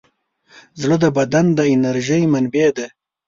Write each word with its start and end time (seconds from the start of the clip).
زړه 0.81 0.95
د 1.03 1.05
بدن 1.17 1.45
د 1.57 1.59
انرژۍ 1.73 2.23
منبع 2.33 2.67
ده. 2.77 2.87